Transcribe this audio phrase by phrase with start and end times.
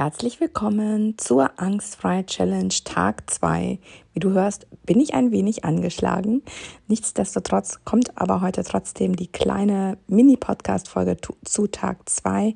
[0.00, 3.78] Herzlich willkommen zur Angstfrei Challenge Tag 2.
[4.14, 6.42] Wie du hörst, bin ich ein wenig angeschlagen.
[6.88, 12.54] Nichtsdestotrotz kommt aber heute trotzdem die kleine Mini-Podcast-Folge zu Tag 2.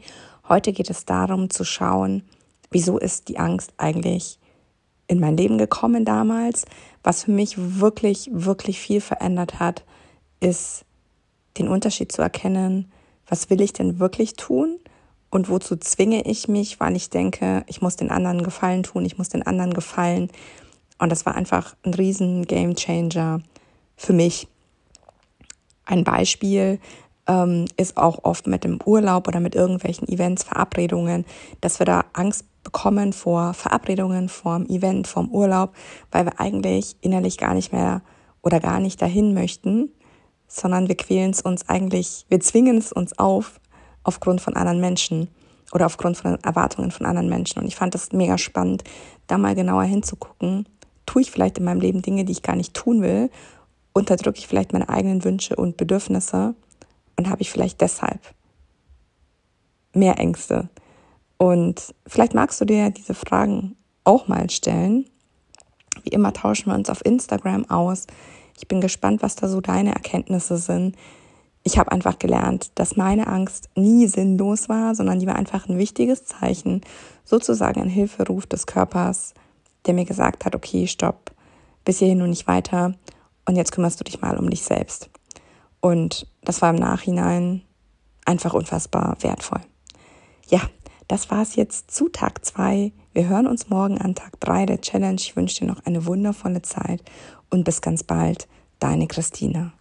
[0.49, 2.23] Heute geht es darum zu schauen,
[2.71, 4.39] wieso ist die Angst eigentlich
[5.07, 6.65] in mein Leben gekommen damals.
[7.03, 9.85] Was für mich wirklich, wirklich viel verändert hat,
[10.41, 10.87] ist
[11.59, 12.91] den Unterschied zu erkennen,
[13.29, 14.79] was will ich denn wirklich tun
[15.35, 19.19] und wozu zwinge ich mich, weil ich denke, ich muss den anderen Gefallen tun, ich
[19.19, 20.31] muss den anderen gefallen.
[21.01, 23.41] Und das war einfach ein riesen Game Changer
[23.97, 24.47] für mich.
[25.87, 26.79] Ein Beispiel
[27.27, 31.25] ähm, ist auch oft mit dem Urlaub oder mit irgendwelchen Events, Verabredungen,
[31.61, 35.75] dass wir da Angst bekommen vor Verabredungen, vor dem Event, vor dem Urlaub,
[36.13, 38.03] weil wir eigentlich innerlich gar nicht mehr
[38.41, 39.91] oder gar nicht dahin möchten,
[40.47, 43.59] sondern wir quälen es uns eigentlich, wir zwingen es uns auf,
[44.05, 45.29] aufgrund von anderen Menschen
[45.73, 47.59] oder aufgrund von Erwartungen von anderen Menschen.
[47.59, 48.85] Und ich fand das mega spannend,
[49.27, 50.69] da mal genauer hinzugucken.
[51.07, 53.31] Tue ich vielleicht in meinem Leben Dinge, die ich gar nicht tun will?
[53.93, 56.55] Unterdrücke ich vielleicht meine eigenen Wünsche und Bedürfnisse?
[57.17, 58.21] Und habe ich vielleicht deshalb
[59.93, 60.69] mehr Ängste?
[61.37, 65.07] Und vielleicht magst du dir diese Fragen auch mal stellen.
[66.03, 68.07] Wie immer tauschen wir uns auf Instagram aus.
[68.59, 70.97] Ich bin gespannt, was da so deine Erkenntnisse sind
[71.65, 75.79] ich habe einfach gelernt, dass meine Angst nie sinnlos war, sondern die war einfach ein
[75.79, 76.83] wichtiges Zeichen,
[77.25, 79.33] sozusagen ein Hilferuf des Körpers,
[79.87, 81.33] der mir gesagt hat, okay, stopp,
[81.85, 82.95] bis hierhin und nicht weiter
[83.47, 85.11] und jetzt kümmerst du dich mal um dich selbst.
[85.81, 87.63] Und das war im Nachhinein
[88.27, 89.61] einfach unfassbar wertvoll.
[90.49, 90.61] Ja,
[91.09, 92.93] das war's jetzt zu Tag zwei.
[93.13, 95.17] Wir hören uns morgen an Tag drei der Challenge.
[95.17, 97.03] Ich wünsche dir noch eine wundervolle Zeit
[97.51, 99.73] und bis ganz bald, deine Christina.